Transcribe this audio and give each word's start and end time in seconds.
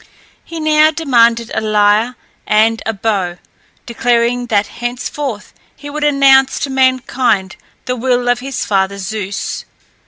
He 0.43 0.59
now 0.59 0.89
demanded 0.89 1.51
a 1.53 1.61
lyre 1.61 2.15
and 2.47 2.81
a 2.87 2.91
bow, 2.93 3.37
declaring 3.85 4.47
that 4.47 4.65
henceforth 4.65 5.53
he 5.75 5.91
would 5.91 6.03
announce 6.03 6.57
to 6.61 6.71
mankind 6.71 7.55
the 7.85 7.95
will 7.95 8.27
of 8.27 8.39
his 8.39 8.65
father 8.65 8.97
Zeus. 8.97 9.63